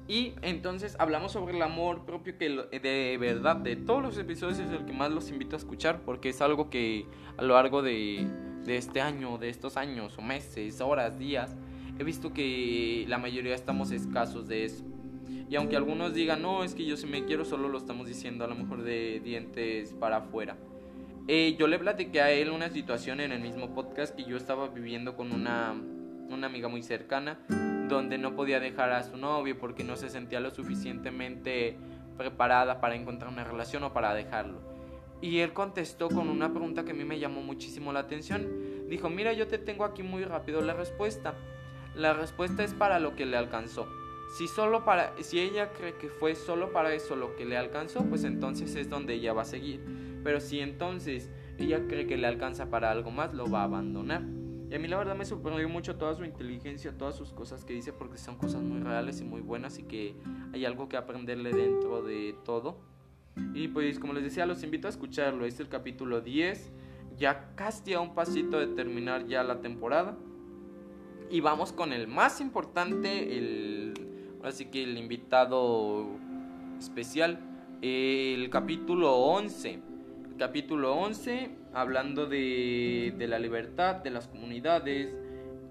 [0.08, 4.70] Y entonces hablamos sobre el amor propio que de verdad de todos los episodios es
[4.70, 8.28] el que más los invito a escuchar porque es algo que a lo largo de
[8.68, 11.56] este año, de estos años o meses, horas, días,
[11.98, 14.84] he visto que la mayoría estamos escasos de eso.
[15.50, 18.46] Y aunque algunos digan, no, es que yo si me quiero, solo lo estamos diciendo
[18.46, 20.58] a lo mejor de dientes para afuera.
[21.28, 24.68] Eh, yo le platiqué a él una situación en el mismo podcast que yo estaba
[24.68, 25.74] viviendo con una,
[26.30, 27.40] una amiga muy cercana,
[27.90, 31.78] donde no podía dejar a su novio porque no se sentía lo suficientemente
[32.16, 34.62] preparada para encontrar una relación o para dejarlo.
[35.20, 38.88] Y él contestó con una pregunta que a mí me llamó muchísimo la atención.
[38.88, 41.34] Dijo, mira, yo te tengo aquí muy rápido la respuesta.
[41.96, 43.88] La respuesta es para lo que le alcanzó.
[44.38, 48.04] Si, solo para, si ella cree que fue solo para eso lo que le alcanzó,
[48.06, 50.05] pues entonces es donde ella va a seguir.
[50.26, 54.24] Pero si entonces ella cree que le alcanza para algo más, lo va a abandonar.
[54.72, 57.74] Y a mí la verdad me sorprendió mucho toda su inteligencia, todas sus cosas que
[57.74, 60.16] dice, porque son cosas muy reales y muy buenas y que
[60.52, 62.80] hay algo que aprenderle dentro de todo.
[63.54, 65.46] Y pues como les decía, los invito a escucharlo.
[65.46, 66.72] Es el capítulo 10.
[67.20, 70.18] Ya casi a un pasito de terminar ya la temporada.
[71.30, 73.94] Y vamos con el más importante, el,
[74.44, 76.08] así que el invitado
[76.80, 77.40] especial,
[77.84, 79.85] el capítulo 11.
[80.38, 85.16] Capítulo 11, hablando de, de la libertad, de las comunidades.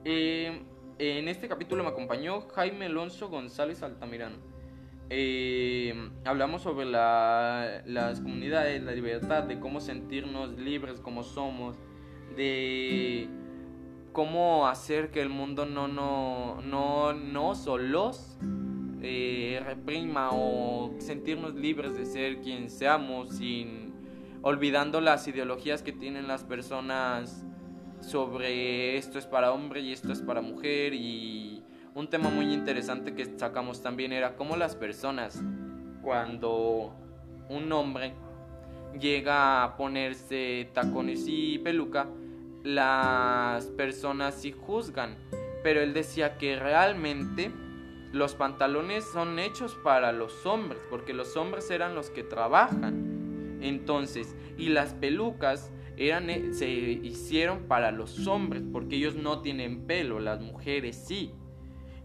[0.07, 0.63] Eh,
[0.99, 4.37] en este capítulo me acompañó Jaime Alonso González Altamirano.
[5.11, 11.77] Eh, hablamos sobre las comunidades, la libertad, de cómo sentirnos libres como somos,
[12.35, 13.29] de
[14.13, 18.39] cómo hacer que el mundo no, no, no, no solos
[19.03, 23.84] eh, reprima o sentirnos libres de ser quien seamos sin
[24.45, 27.47] olvidando las ideologías que tienen las personas
[28.01, 33.15] sobre esto es para hombre y esto es para mujer y un tema muy interesante
[33.15, 35.43] que sacamos también era cómo las personas,
[36.03, 36.95] cuando
[37.49, 38.13] un hombre
[39.01, 42.07] llega a ponerse tacones y peluca,
[42.63, 45.17] las personas sí juzgan.
[45.63, 47.51] Pero él decía que realmente
[48.13, 53.04] los pantalones son hechos para los hombres, porque los hombres eran los que trabajan.
[53.65, 59.87] Entonces, y las pelucas eran, eh, se hicieron para los hombres, porque ellos no tienen
[59.87, 61.33] pelo, las mujeres sí.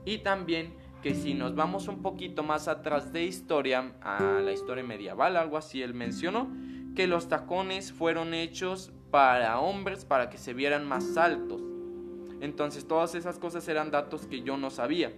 [0.06, 4.84] Y también que si nos vamos un poquito más atrás de historia, a la historia
[4.84, 6.50] medieval, algo así, él mencionó
[6.96, 11.62] que los tacones fueron hechos para hombres para que se vieran más altos.
[12.40, 15.12] Entonces todas esas cosas eran datos que yo no sabía.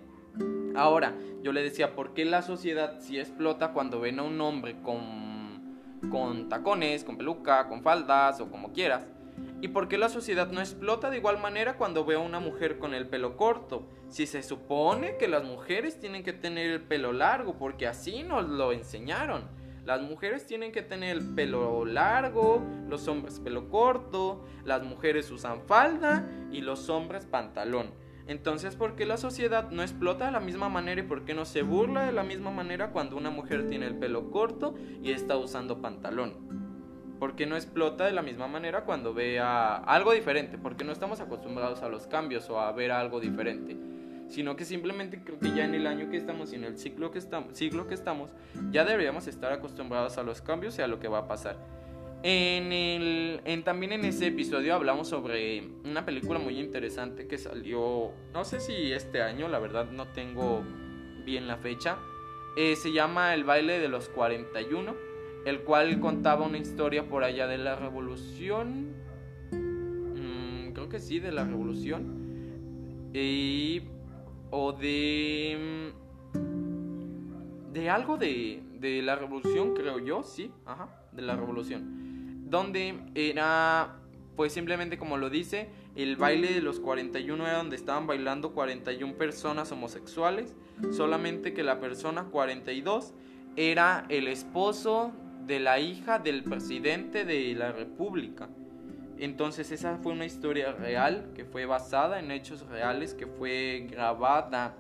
[0.75, 4.81] Ahora, yo le decía, ¿por qué la sociedad si explota cuando ven a un hombre
[4.81, 5.30] con,
[6.09, 9.05] con tacones, con peluca, con faldas o como quieras.
[9.61, 12.79] ¿Y por qué la sociedad no explota de igual manera cuando ve a una mujer
[12.79, 13.87] con el pelo corto?
[14.09, 18.49] Si se supone que las mujeres tienen que tener el pelo largo, porque así nos
[18.49, 19.43] lo enseñaron.
[19.85, 25.61] Las mujeres tienen que tener el pelo largo, los hombres pelo corto, las mujeres usan
[25.61, 27.91] falda y los hombres pantalón.
[28.27, 31.45] Entonces, ¿por qué la sociedad no explota de la misma manera y por qué no
[31.45, 35.37] se burla de la misma manera cuando una mujer tiene el pelo corto y está
[35.37, 36.61] usando pantalón?
[37.19, 40.57] ¿Por qué no explota de la misma manera cuando vea algo diferente?
[40.57, 43.77] Porque no estamos acostumbrados a los cambios o a ver algo diferente
[44.31, 47.11] sino que simplemente creo que ya en el año que estamos y en el ciclo
[47.11, 48.29] que estamos, siglo que estamos,
[48.71, 51.57] ya deberíamos estar acostumbrados a los cambios y a lo que va a pasar.
[52.23, 58.11] En el, en, también en ese episodio hablamos sobre una película muy interesante que salió,
[58.31, 60.61] no sé si este año, la verdad no tengo
[61.25, 61.97] bien la fecha.
[62.57, 64.93] Eh, se llama El baile de los 41,
[65.45, 68.93] el cual contaba una historia por allá de la revolución.
[69.51, 73.09] Mm, creo que sí, de la revolución.
[73.13, 73.81] Y
[74.51, 76.11] o de mm,
[77.73, 82.10] de algo de, de la revolución, creo yo, sí, ajá, de la revolución,
[82.51, 83.95] donde era
[84.35, 89.15] pues simplemente como lo dice, el baile de los 41 era donde estaban bailando 41
[89.15, 90.55] personas homosexuales,
[90.91, 93.13] solamente que la persona 42
[93.55, 95.11] era el esposo
[95.45, 98.49] de la hija del presidente de la república.
[99.17, 104.75] Entonces esa fue una historia real que fue basada en hechos reales, que fue grabada,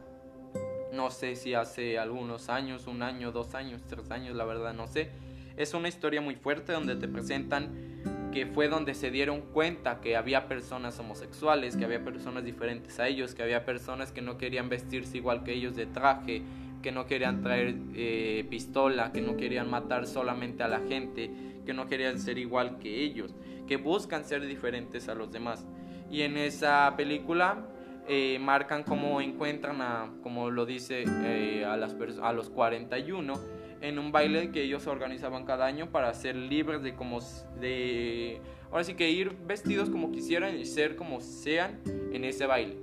[0.93, 4.87] no sé si hace algunos años, un año, dos años, tres años, la verdad no
[4.87, 5.11] sé.
[5.57, 10.15] Es una historia muy fuerte donde te presentan que fue donde se dieron cuenta que
[10.15, 14.69] había personas homosexuales, que había personas diferentes a ellos, que había personas que no querían
[14.69, 16.41] vestirse igual que ellos de traje,
[16.81, 21.29] que no querían traer eh, pistola, que no querían matar solamente a la gente,
[21.65, 23.35] que no querían ser igual que ellos
[23.71, 25.65] que buscan ser diferentes a los demás.
[26.09, 27.65] Y en esa película
[28.05, 33.99] eh, marcan cómo encuentran a, como lo dice, eh, a, las a los 41 en
[33.99, 37.19] un baile que ellos organizaban cada año para ser libres de como
[37.59, 38.39] de
[38.69, 41.81] ahora sí que ir vestidos como quisieran y ser como sean
[42.13, 42.77] en ese baile.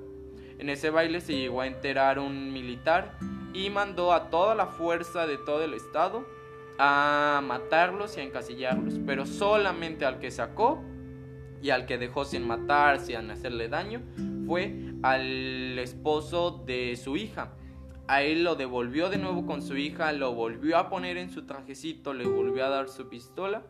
[0.59, 3.17] En ese baile se llegó a enterar un militar
[3.55, 6.27] y mandó a toda la fuerza de todo el estado
[6.79, 10.83] a matarlos y a encasillarlos, pero solamente al que sacó
[11.63, 14.03] y al que dejó sin matar, sin hacerle daño,
[14.47, 17.53] fue al esposo de su hija.
[18.09, 21.47] A él lo devolvió de nuevo con su hija, lo volvió a poner en su
[21.47, 23.63] trajecito, le volvió a dar su pistola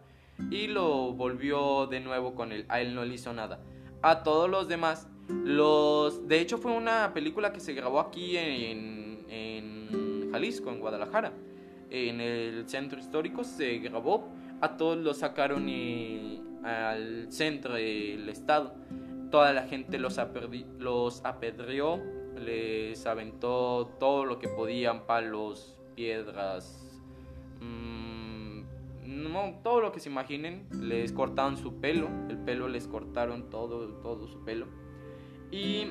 [0.51, 2.65] y lo volvió de nuevo con él.
[2.69, 3.61] A él no le hizo nada.
[4.01, 6.27] A todos los demás, los...
[6.29, 11.33] De hecho fue una película que se grabó aquí en, Jalisco, en Guadalajara
[11.91, 14.29] en el centro histórico se grabó,
[14.61, 18.75] a todos los sacaron y, al centro del estado.
[19.31, 20.19] Toda la gente los,
[20.79, 22.01] los apedreó,
[22.39, 27.01] les aventó todo lo que podían, palos, piedras,
[27.61, 28.63] mmm,
[29.05, 30.67] no, todo lo que se imaginen.
[30.73, 34.67] Les cortaron su pelo, el pelo les cortaron todo, todo su pelo.
[35.51, 35.87] Y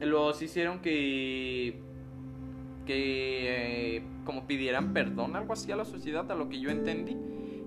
[0.00, 1.80] los hicieron que
[2.86, 7.16] que eh, como pidieran perdón, algo así a la sociedad, a lo que yo entendí.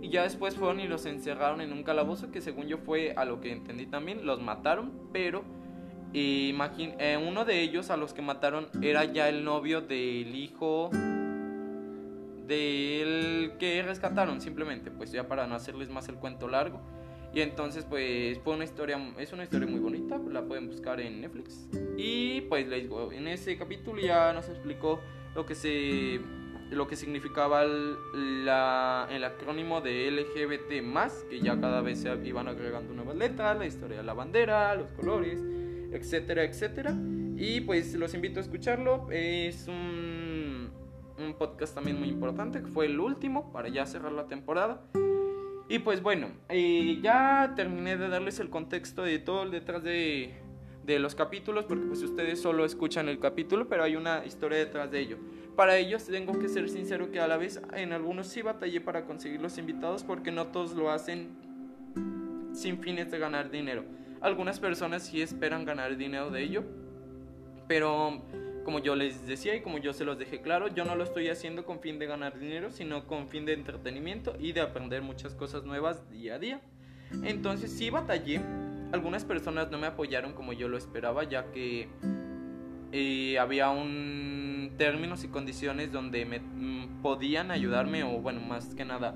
[0.01, 3.25] Y ya después fueron y los encerraron en un calabozo que según yo fue a
[3.25, 5.43] lo que entendí también, los mataron, pero
[6.17, 10.89] eh, uno de ellos a los que mataron era ya el novio del hijo
[12.47, 16.79] del que rescataron simplemente, pues ya para no hacerles más el cuento largo.
[17.33, 21.19] Y entonces pues fue una historia, es una historia muy bonita, la pueden buscar en
[21.19, 21.67] Netflix.
[21.97, 25.01] Y pues les digo, en ese capítulo ya nos explicó
[25.35, 26.21] lo que se
[26.71, 32.15] lo que significaba el, la, el acrónimo de LGBT más, que ya cada vez se
[32.25, 35.43] iban agregando nuevas letras, la historia de la bandera, los colores,
[35.95, 36.95] etcétera, etcétera.
[37.37, 39.07] Y pues los invito a escucharlo.
[39.11, 40.71] Es un,
[41.37, 44.81] podcast también muy importante, que fue el último para ya cerrar la temporada.
[45.67, 50.35] Y pues bueno, eh, ya terminé de darles el contexto de todo detrás de,
[50.85, 54.91] de los capítulos, porque pues ustedes solo escuchan el capítulo, pero hay una historia detrás
[54.91, 55.17] de ello.
[55.55, 59.05] Para ellos tengo que ser sincero que a la vez en algunos sí batallé para
[59.05, 61.29] conseguir los invitados porque no todos lo hacen
[62.53, 63.83] sin fines de ganar dinero.
[64.25, 66.63] Algunas personas sí esperan ganar dinero de ello,
[67.67, 68.23] pero
[68.63, 71.29] como yo les decía y como yo se los dejé claro, yo no lo estoy
[71.29, 75.35] haciendo con fin de ganar dinero, sino con fin de entretenimiento y de aprender muchas
[75.35, 76.61] cosas nuevas día a día.
[77.21, 78.41] Entonces sí batallé,
[78.91, 81.87] algunas personas no me apoyaron como yo lo esperaba, ya que
[82.93, 88.85] eh, había un términos y condiciones donde me mm, podían ayudarme o bueno, más que
[88.85, 89.13] nada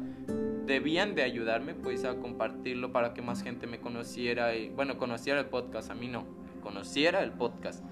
[0.70, 5.40] debían de ayudarme pues a compartirlo para que más gente me conociera y bueno, conociera
[5.40, 6.26] el podcast, a mí no,
[6.62, 7.84] conociera el podcast.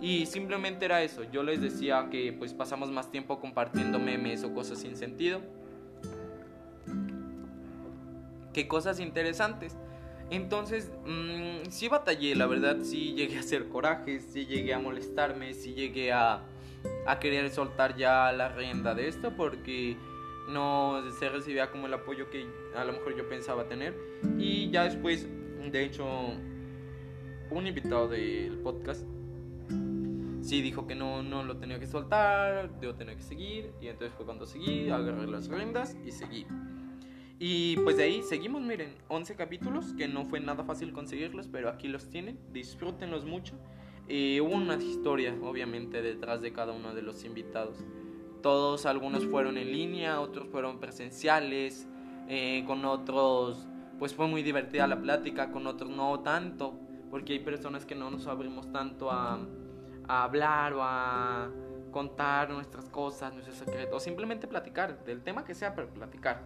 [0.00, 4.52] Y simplemente era eso, yo les decía que pues pasamos más tiempo compartiendo memes o
[4.52, 5.40] cosas sin sentido
[8.54, 9.76] que cosas interesantes.
[10.30, 15.52] Entonces, mmm, sí batallé, la verdad, sí llegué a hacer corajes, sí llegué a molestarme,
[15.52, 16.42] sí llegué a,
[17.06, 19.98] a querer soltar ya la rienda de esto porque
[20.48, 23.94] no se recibía como el apoyo que a lo mejor yo pensaba tener.
[24.38, 25.28] Y ya después,
[25.70, 26.06] de hecho,
[27.50, 29.06] un invitado del podcast
[30.44, 33.72] sí dijo que no, no lo tenía que soltar, yo tenía que seguir.
[33.80, 36.46] Y entonces fue cuando seguí, agarré las riendas y seguí.
[37.38, 41.68] Y pues de ahí seguimos, miren, 11 capítulos, que no fue nada fácil conseguirlos, pero
[41.68, 43.54] aquí los tienen, disfrútenlos mucho.
[44.08, 47.78] Y hubo una historia, obviamente, detrás de cada uno de los invitados.
[48.44, 51.88] Todos, algunos fueron en línea, otros fueron presenciales,
[52.28, 53.66] eh, con otros,
[53.98, 56.78] pues fue muy divertida la plática, con otros no tanto,
[57.10, 59.38] porque hay personas que no nos abrimos tanto a,
[60.06, 61.48] hablar o a
[61.90, 66.42] contar nuestras cosas, nuestros secretos, simplemente platicar, del tema que sea, pero platicar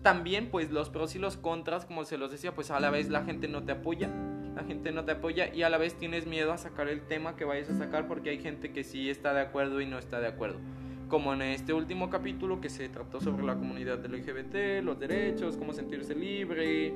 [0.00, 3.10] también pues los pros y los contras, como se los decía, pues a la vez
[3.10, 4.08] la gente no te apoya,
[4.54, 7.36] la gente no te apoya y a la vez tienes miedo a sacar el tema
[7.36, 10.20] que vayas a sacar porque hay gente que sí está de acuerdo y no está
[10.20, 10.60] de acuerdo.
[11.08, 15.72] Como en este último capítulo que se trató sobre la comunidad LGBT, los derechos, cómo
[15.72, 16.94] sentirse libre,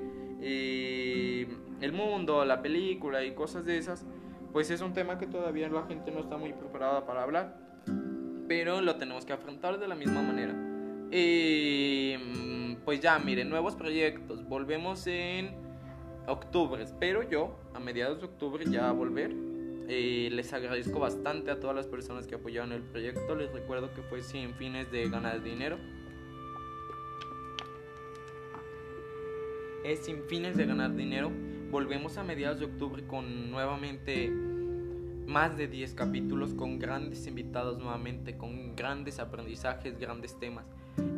[1.81, 4.05] el mundo, la película y cosas de esas,
[4.53, 7.57] pues es un tema que todavía la gente no está muy preparada para hablar,
[8.49, 10.55] pero lo tenemos que afrontar de la misma manera.
[11.11, 14.47] Eh, pues ya, miren, nuevos proyectos.
[14.47, 15.55] Volvemos en
[16.27, 16.83] octubre.
[16.83, 19.52] Espero yo, a mediados de octubre, ya volver.
[19.89, 23.35] Eh, les agradezco bastante a todas las personas que apoyaron el proyecto.
[23.35, 25.79] Les recuerdo que fue sin fines de ganar dinero.
[29.85, 31.31] Es sin fines de ganar dinero.
[31.71, 34.31] Volvemos a mediados de octubre con nuevamente
[35.27, 40.67] más de 10 capítulos con grandes invitados nuevamente, con grandes aprendizajes, grandes temas.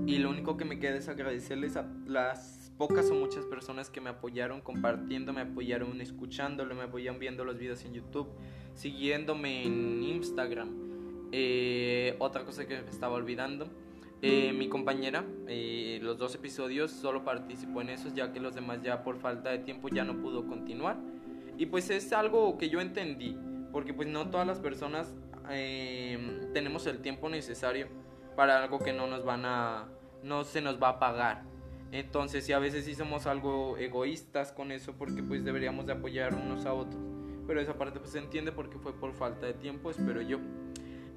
[0.07, 4.01] Y lo único que me queda es agradecerles a las pocas o muchas personas que
[4.01, 8.29] me apoyaron compartiendo, me apoyaron escuchándolo, me apoyaron viendo los videos en YouTube,
[8.75, 10.85] siguiéndome en Instagram.
[11.33, 13.68] Eh, otra cosa que me estaba olvidando,
[14.22, 18.83] eh, mi compañera, eh, los dos episodios solo participó en esos ya que los demás
[18.83, 20.97] ya por falta de tiempo ya no pudo continuar.
[21.57, 23.37] Y pues es algo que yo entendí,
[23.70, 25.14] porque pues no todas las personas
[26.55, 27.89] tenemos el tiempo necesario
[28.35, 29.89] para algo que no nos van a
[30.22, 31.53] no se nos va a pagar.
[31.95, 36.34] Entonces, si a veces sí somos algo egoístas con eso porque pues deberíamos de apoyar
[36.34, 37.01] unos a otros.
[37.47, 40.40] Pero esa parte pues se entiende porque fue por falta de tiempo, espero yo.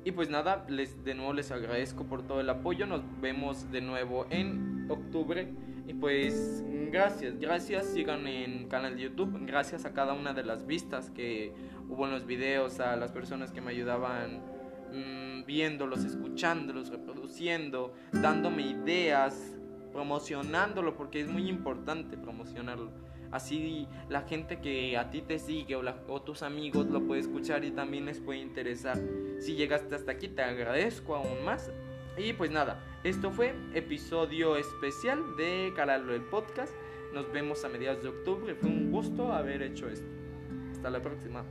[0.05, 2.85] Y pues nada, les de nuevo les agradezco por todo el apoyo.
[2.85, 5.51] Nos vemos de nuevo en octubre.
[5.87, 9.35] Y pues gracias, gracias, sigan en canal de YouTube.
[9.47, 11.53] Gracias a cada una de las vistas que
[11.89, 14.43] hubo en los videos, a las personas que me ayudaban
[14.91, 19.56] Mm, viéndolos, escuchándolos, reproduciendo, dándome ideas,
[19.97, 22.91] promocionándolo, porque es muy importante promocionarlo.
[23.31, 27.65] Así la gente que a ti te sigue o, o, tus amigos lo puede escuchar
[27.65, 28.95] y también les puede interesar.
[29.39, 31.71] Si llegaste hasta aquí te agradezco aún más.
[32.15, 36.75] Y pues nada, esto fue episodio especial de Calalo el podcast.
[37.15, 38.53] Nos vemos a mediados de octubre.
[38.53, 40.05] Fue un gusto haber hecho esto.
[40.73, 41.43] Hasta la próxima.